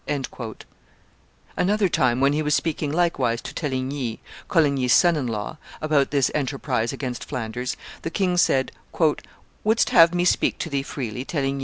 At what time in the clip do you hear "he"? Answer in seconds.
2.33-2.41